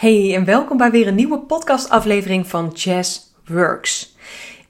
[0.00, 4.16] Hey en welkom bij weer een nieuwe podcastaflevering van Jazz Works.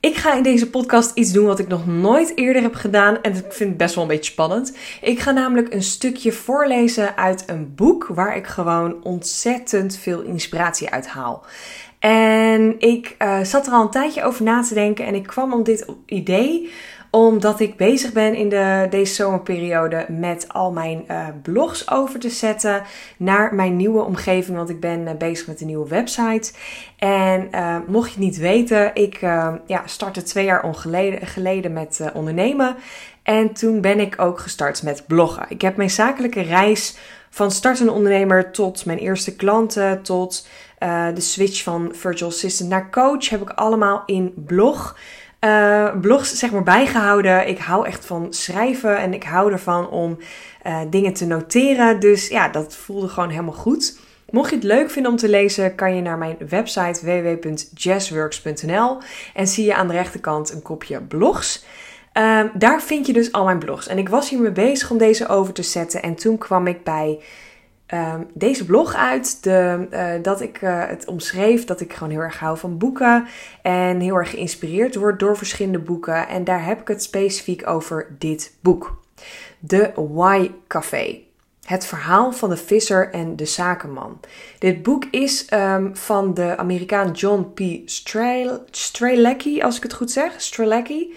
[0.00, 3.35] Ik ga in deze podcast iets doen wat ik nog nooit eerder heb gedaan en
[3.35, 4.77] ik vind het best wel een beetje spannend.
[5.03, 10.90] Ik ga namelijk een stukje voorlezen uit een boek waar ik gewoon ontzettend veel inspiratie
[10.90, 11.44] uit haal.
[11.99, 15.53] En ik uh, zat er al een tijdje over na te denken en ik kwam
[15.53, 16.70] op dit idee
[17.11, 22.30] omdat ik bezig ben in de, deze zomerperiode met al mijn uh, blogs over te
[22.30, 22.83] zetten
[23.16, 24.56] naar mijn nieuwe omgeving.
[24.56, 26.53] Want ik ben uh, bezig met een nieuwe website.
[26.98, 29.20] En uh, mocht je het niet weten, ik
[29.67, 32.77] ja, startte twee jaar geleden, geleden met ondernemen.
[33.23, 35.47] En toen ben ik ook gestart met bloggen.
[35.48, 36.97] Ik heb mijn zakelijke reis
[37.31, 40.48] van startende ondernemer tot mijn eerste klanten, tot
[41.15, 44.97] de switch van virtual assistant naar coach, heb ik allemaal in blog
[45.45, 47.48] uh, blogs zeg maar bijgehouden.
[47.48, 50.19] Ik hou echt van schrijven en ik hou ervan om
[50.67, 52.01] uh, dingen te noteren.
[52.01, 53.98] Dus ja, dat voelde gewoon helemaal goed.
[54.31, 58.98] Mocht je het leuk vinden om te lezen, kan je naar mijn website www.jazzworks.nl
[59.34, 61.64] en zie je aan de rechterkant een kopje blogs.
[62.14, 63.86] Uh, daar vind je dus al mijn blogs.
[63.86, 66.03] En ik was hiermee bezig om deze over te zetten.
[66.03, 67.19] En toen kwam ik bij
[67.94, 69.42] um, deze blog uit.
[69.42, 73.27] De, uh, dat ik uh, het omschreef dat ik gewoon heel erg hou van boeken.
[73.62, 76.28] En heel erg geïnspireerd word door verschillende boeken.
[76.28, 79.02] En daar heb ik het specifiek over dit boek.
[79.58, 81.20] De Why Café.
[81.64, 84.20] Het verhaal van de visser en de zakenman.
[84.58, 87.61] Dit boek is um, van de Amerikaan John P.
[88.70, 90.41] Strzelecki, als ik het goed zeg.
[90.41, 91.14] Strzelecki.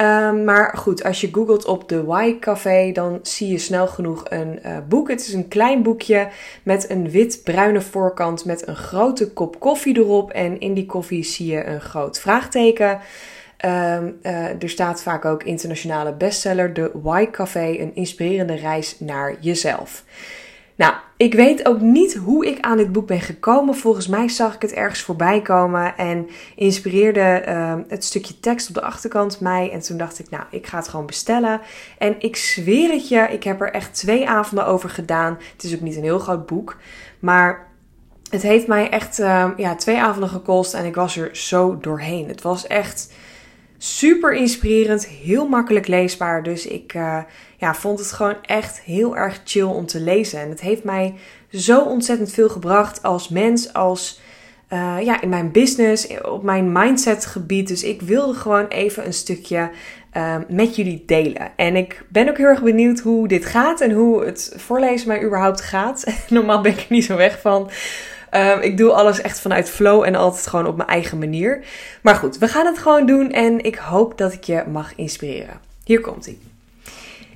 [0.00, 4.24] Um, maar goed, als je googelt op de Y Café, dan zie je snel genoeg
[4.28, 5.08] een uh, boek.
[5.08, 6.28] Het is een klein boekje
[6.62, 10.30] met een wit-bruine voorkant met een grote kop koffie erop.
[10.30, 13.00] En in die koffie zie je een groot vraagteken.
[13.64, 19.36] Um, uh, er staat vaak ook internationale bestseller, de Y Café, een inspirerende reis naar
[19.40, 20.04] jezelf.
[20.78, 23.74] Nou, ik weet ook niet hoe ik aan dit boek ben gekomen.
[23.74, 28.74] Volgens mij zag ik het ergens voorbij komen en inspireerde uh, het stukje tekst op
[28.74, 29.70] de achterkant mij.
[29.72, 31.60] En toen dacht ik, nou, ik ga het gewoon bestellen.
[31.98, 35.38] En ik zweer het je, ik heb er echt twee avonden over gedaan.
[35.52, 36.76] Het is ook niet een heel groot boek,
[37.18, 37.66] maar
[38.30, 42.28] het heeft mij echt uh, ja, twee avonden gekost en ik was er zo doorheen.
[42.28, 43.12] Het was echt
[43.78, 46.42] super inspirerend, heel makkelijk leesbaar.
[46.42, 47.18] Dus ik uh,
[47.58, 50.40] ja, vond het gewoon echt heel erg chill om te lezen.
[50.40, 51.14] En het heeft mij
[51.50, 54.20] zo ontzettend veel gebracht als mens, als
[54.72, 57.68] uh, ja, in mijn business, op mijn mindset gebied.
[57.68, 59.70] Dus ik wilde gewoon even een stukje
[60.16, 61.50] uh, met jullie delen.
[61.56, 65.22] En ik ben ook heel erg benieuwd hoe dit gaat en hoe het voorlezen mij
[65.22, 66.04] überhaupt gaat.
[66.28, 67.70] Normaal ben ik er niet zo weg van.
[68.30, 71.64] Um, ik doe alles echt vanuit flow en altijd gewoon op mijn eigen manier.
[72.02, 75.60] Maar goed, we gaan het gewoon doen en ik hoop dat ik je mag inspireren.
[75.84, 76.38] Hier komt ie.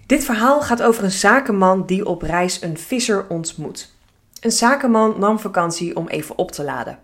[0.07, 3.95] Dit verhaal gaat over een zakenman die op reis een visser ontmoet.
[4.41, 6.99] Een zakenman nam vakantie om even op te laden.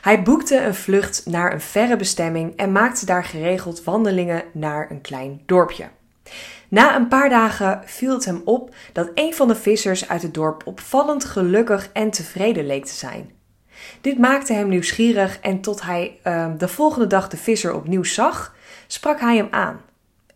[0.00, 5.00] Hij boekte een vlucht naar een verre bestemming en maakte daar geregeld wandelingen naar een
[5.00, 5.88] klein dorpje.
[6.68, 10.34] Na een paar dagen viel het hem op dat een van de vissers uit het
[10.34, 13.30] dorp opvallend gelukkig en tevreden leek te zijn.
[14.00, 18.54] Dit maakte hem nieuwsgierig en tot hij uh, de volgende dag de visser opnieuw zag,
[18.86, 19.80] sprak hij hem aan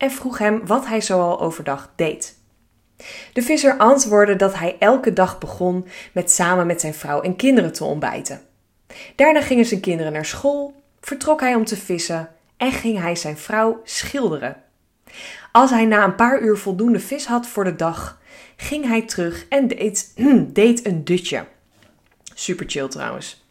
[0.00, 2.38] en vroeg hem wat hij zoal overdag deed.
[3.32, 7.72] De visser antwoordde dat hij elke dag begon met samen met zijn vrouw en kinderen
[7.72, 8.40] te ontbijten.
[9.16, 13.36] Daarna gingen zijn kinderen naar school, vertrok hij om te vissen en ging hij zijn
[13.36, 14.56] vrouw schilderen.
[15.52, 18.20] Als hij na een paar uur voldoende vis had voor de dag,
[18.56, 20.12] ging hij terug en deed,
[20.60, 21.44] deed een dutje.
[22.34, 23.44] Super chill trouwens.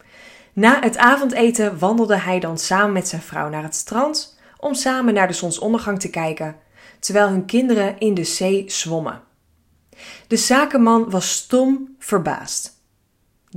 [0.52, 5.14] Na het avondeten wandelde hij dan samen met zijn vrouw naar het strand om samen
[5.14, 6.56] naar de zonsondergang te kijken,
[6.98, 9.22] terwijl hun kinderen in de zee zwommen.
[10.26, 12.78] De zakenman was stom verbaasd.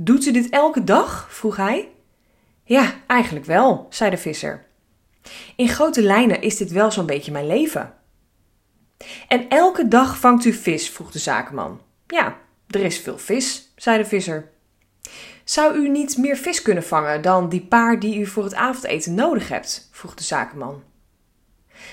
[0.00, 1.26] Doet u dit elke dag?
[1.30, 1.88] vroeg hij.
[2.64, 4.66] Ja, eigenlijk wel, zei de visser.
[5.56, 7.94] In grote lijnen is dit wel zo'n beetje mijn leven.
[9.28, 10.90] En elke dag vangt u vis?
[10.90, 11.80] vroeg de zakenman.
[12.06, 12.36] Ja,
[12.66, 14.52] er is veel vis, zei de visser.
[15.44, 19.14] Zou u niet meer vis kunnen vangen dan die paar die u voor het avondeten
[19.14, 19.88] nodig hebt?
[19.92, 20.82] vroeg de zakenman.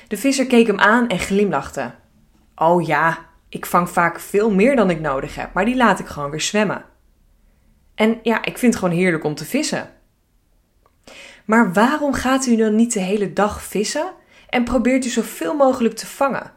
[0.07, 1.91] De visser keek hem aan en glimlachte.
[2.55, 6.07] Oh ja, ik vang vaak veel meer dan ik nodig heb, maar die laat ik
[6.07, 6.85] gewoon weer zwemmen.
[7.95, 9.89] En ja, ik vind het gewoon heerlijk om te vissen.
[11.45, 14.11] Maar waarom gaat u dan niet de hele dag vissen
[14.49, 16.51] en probeert u zoveel mogelijk te vangen?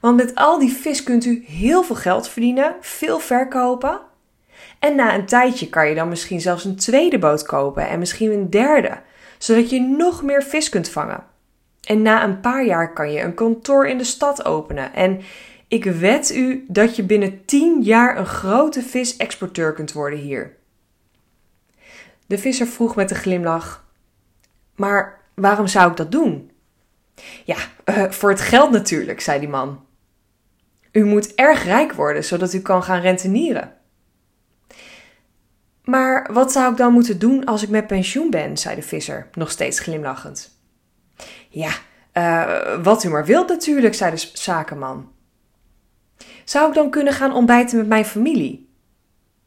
[0.00, 4.00] Want met al die vis kunt u heel veel geld verdienen, veel verkopen.
[4.78, 8.32] En na een tijdje kan je dan misschien zelfs een tweede boot kopen en misschien
[8.32, 8.98] een derde,
[9.38, 11.24] zodat je nog meer vis kunt vangen.
[11.84, 14.94] En na een paar jaar kan je een kantoor in de stad openen.
[14.94, 15.20] En
[15.68, 20.56] ik wed u dat je binnen 10 jaar een grote visexporteur kunt worden hier.
[22.26, 23.84] De visser vroeg met een glimlach:
[24.74, 26.50] Maar waarom zou ik dat doen?
[27.44, 29.84] Ja, uh, voor het geld natuurlijk, zei die man.
[30.92, 33.72] U moet erg rijk worden, zodat u kan gaan rentenieren.
[35.84, 38.56] Maar wat zou ik dan moeten doen als ik met pensioen ben?
[38.56, 40.53] zei de visser, nog steeds glimlachend.
[41.54, 41.72] Ja,
[42.14, 45.12] uh, wat u maar wilt natuurlijk, zei de zakenman.
[46.44, 48.68] Zou ik dan kunnen gaan ontbijten met mijn familie?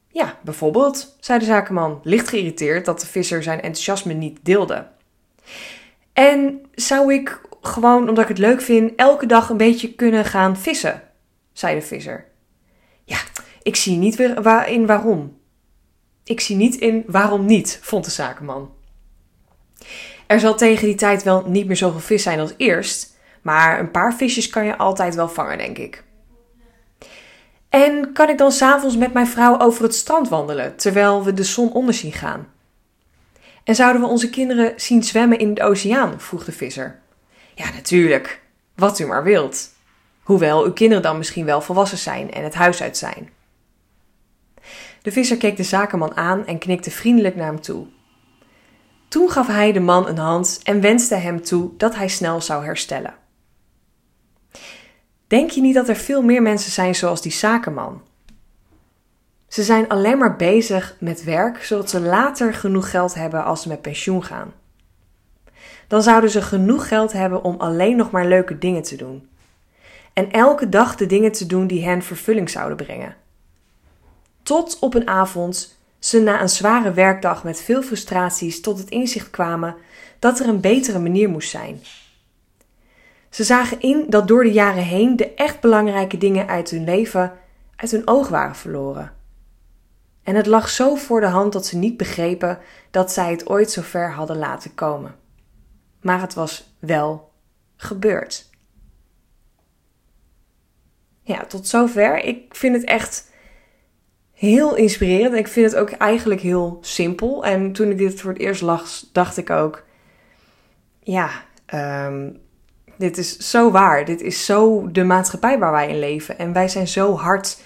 [0.07, 4.88] Ja, bijvoorbeeld, zei de zakenman, licht geïrriteerd dat de visser zijn enthousiasme niet deelde.
[6.13, 10.57] En zou ik gewoon, omdat ik het leuk vind, elke dag een beetje kunnen gaan
[10.57, 11.01] vissen?
[11.53, 12.25] zei de visser.
[13.03, 13.18] Ja,
[13.62, 15.39] ik zie niet in waarom.
[16.24, 18.75] Ik zie niet in waarom niet, vond de zakenman.
[20.27, 23.91] Er zal tegen die tijd wel niet meer zoveel vis zijn als eerst, maar een
[23.91, 26.03] paar visjes kan je altijd wel vangen, denk ik.
[27.69, 31.44] En kan ik dan s'avonds met mijn vrouw over het strand wandelen terwijl we de
[31.44, 32.47] zon onder zien gaan?
[33.63, 36.21] En zouden we onze kinderen zien zwemmen in de oceaan?
[36.21, 37.00] vroeg de visser.
[37.56, 38.41] Ja, natuurlijk.
[38.75, 39.69] Wat u maar wilt.
[40.24, 43.29] Hoewel uw kinderen dan misschien wel volwassen zijn en het huis uit zijn.
[45.01, 47.85] De visser keek de zakenman aan en knikte vriendelijk naar hem toe.
[49.07, 52.65] Toen gaf hij de man een hand en wenste hem toe dat hij snel zou
[52.65, 53.13] herstellen.
[55.27, 58.01] Denk je niet dat er veel meer mensen zijn zoals die zakenman?
[59.48, 63.68] Ze zijn alleen maar bezig met werk, zodat ze later genoeg geld hebben als ze
[63.68, 64.54] met pensioen gaan.
[65.88, 69.30] Dan zouden ze genoeg geld hebben om alleen nog maar leuke dingen te doen.
[70.13, 73.15] En elke dag de dingen te doen die hen vervulling zouden brengen.
[74.44, 79.29] Tot op een avond ze na een zware werkdag met veel frustraties tot het inzicht
[79.29, 79.75] kwamen
[80.19, 81.81] dat er een betere manier moest zijn.
[83.29, 87.33] Ze zagen in dat door de jaren heen de echt belangrijke dingen uit hun leven
[87.75, 89.11] uit hun oog waren verloren.
[90.23, 92.59] En het lag zo voor de hand dat ze niet begrepen
[92.91, 95.15] dat zij het ooit zo ver hadden laten komen.
[96.01, 97.31] Maar het was wel
[97.75, 98.50] gebeurd.
[101.21, 102.23] Ja, tot zover.
[102.23, 103.31] Ik vind het echt
[104.38, 105.36] heel inspirerend.
[105.36, 107.45] Ik vind het ook eigenlijk heel simpel.
[107.45, 109.84] En toen ik dit voor het eerst las, dacht ik ook:
[111.00, 111.30] ja,
[112.07, 112.39] um,
[112.98, 114.06] dit is zo waar.
[114.06, 116.38] Dit is zo de maatschappij waar wij in leven.
[116.38, 117.62] En wij zijn zo hard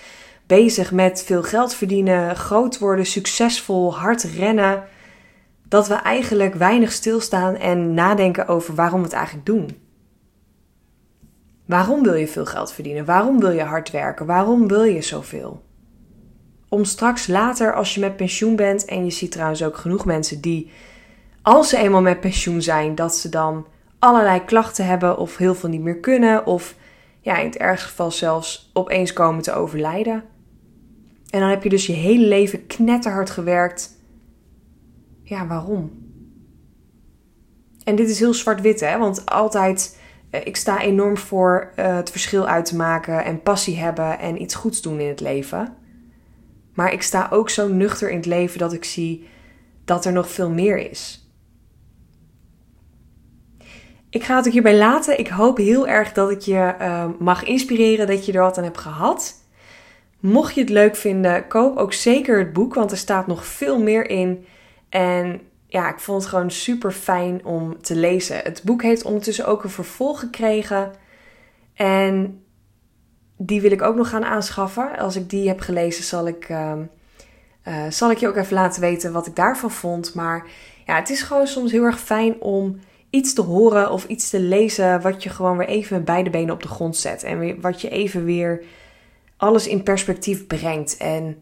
[0.48, 4.84] bezig met veel geld verdienen, groot worden, succesvol, hard rennen.
[5.68, 9.78] Dat we eigenlijk weinig stilstaan en nadenken over waarom we het eigenlijk doen.
[11.66, 13.06] Waarom wil je veel geld verdienen?
[13.06, 14.26] Waarom wil je hard werken?
[14.26, 15.62] Waarom wil je zoveel?
[16.74, 20.42] Om straks later, als je met pensioen bent, en je ziet trouwens ook genoeg mensen
[20.42, 20.72] die,
[21.42, 23.66] als ze eenmaal met pensioen zijn, dat ze dan
[24.00, 26.76] allerlei klachten hebben of heel veel niet meer kunnen of
[27.20, 30.24] ja, in het ergste geval zelfs opeens komen te overlijden.
[31.30, 33.98] En dan heb je dus je hele leven knetterhard gewerkt.
[35.24, 35.92] Ja, waarom?
[37.84, 38.98] En dit is heel zwart-wit, hè?
[38.98, 43.78] Want altijd, eh, ik sta enorm voor uh, het verschil uit te maken en passie
[43.78, 45.80] hebben en iets goeds doen in het leven.
[46.74, 49.28] Maar ik sta ook zo nuchter in het leven dat ik zie
[49.86, 51.30] dat er nog veel meer is.
[54.10, 55.20] Ik ga het ook hierbij laten.
[55.20, 58.64] Ik hoop heel erg dat ik je uh, mag inspireren, dat je er wat aan
[58.64, 59.34] hebt gehad.
[60.20, 63.80] Mocht je het leuk vinden, koop ook zeker het boek, want er staat nog veel
[63.80, 64.46] meer in.
[64.90, 68.38] En ja, ik vond het gewoon super fijn om te lezen.
[68.38, 70.92] Het boek heeft ondertussen ook een vervolg gekregen.
[71.74, 72.44] En
[73.46, 74.98] die wil ik ook nog gaan aanschaffen.
[74.98, 76.74] Als ik die heb gelezen, zal ik, uh,
[77.68, 80.14] uh, zal ik je ook even laten weten wat ik daarvan vond.
[80.14, 80.46] Maar
[80.86, 82.80] ja, het is gewoon soms heel erg fijn om
[83.10, 86.54] iets te horen of iets te lezen wat je gewoon weer even met beide benen
[86.54, 87.24] op de grond zet.
[87.24, 88.64] En wat je even weer
[89.38, 90.98] alles in perspectief brengt.
[90.98, 91.42] En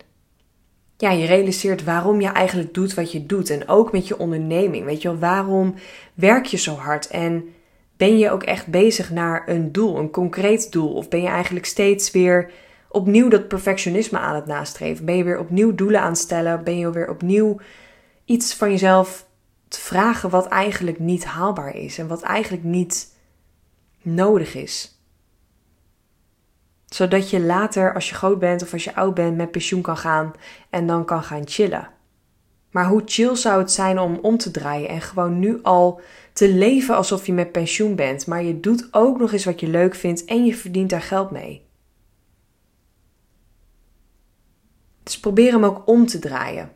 [0.97, 3.49] ja, je realiseert waarom je eigenlijk doet wat je doet.
[3.49, 4.85] En ook met je onderneming.
[4.85, 5.75] Weet je wel, waarom
[6.13, 7.07] werk je zo hard?
[7.07, 7.53] En
[7.99, 10.93] ben je ook echt bezig naar een doel, een concreet doel?
[10.93, 12.51] Of ben je eigenlijk steeds weer
[12.89, 15.05] opnieuw dat perfectionisme aan het nastreven?
[15.05, 16.63] Ben je weer opnieuw doelen aan het stellen?
[16.63, 17.59] Ben je weer opnieuw
[18.25, 19.27] iets van jezelf
[19.67, 23.15] te vragen wat eigenlijk niet haalbaar is en wat eigenlijk niet
[24.01, 25.01] nodig is.
[26.85, 29.97] Zodat je later, als je groot bent of als je oud bent, met pensioen kan
[29.97, 30.31] gaan
[30.69, 31.89] en dan kan gaan chillen.
[32.71, 36.01] Maar hoe chill zou het zijn om om te draaien en gewoon nu al
[36.39, 39.67] te leven alsof je met pensioen bent, maar je doet ook nog eens wat je
[39.67, 41.67] leuk vindt en je verdient daar geld mee.
[45.03, 46.71] Dus probeer hem ook om te draaien.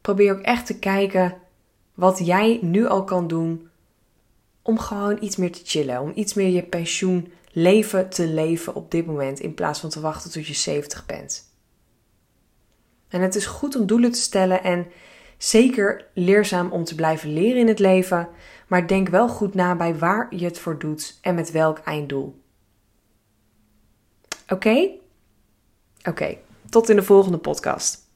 [0.00, 1.36] Probeer ook echt te kijken
[1.94, 3.68] wat jij nu al kan doen
[4.62, 6.00] om gewoon iets meer te chillen.
[6.00, 10.30] Om iets meer je pensioenleven te leven op dit moment in plaats van te wachten
[10.30, 11.52] tot je 70 bent.
[13.08, 14.86] En het is goed om doelen te stellen en
[15.38, 18.28] zeker leerzaam om te blijven leren in het leven,
[18.66, 22.40] maar denk wel goed na bij waar je het voor doet en met welk einddoel.
[24.48, 24.90] Oké?
[26.08, 26.36] Oké,
[26.68, 28.07] tot in de volgende podcast.